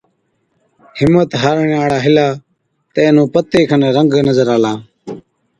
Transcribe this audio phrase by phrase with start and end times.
[0.99, 2.27] همٿ هارڻي هاڙا هِلا
[2.93, 4.73] تہ اينهُون پتي کن رنگ نظر آلا۔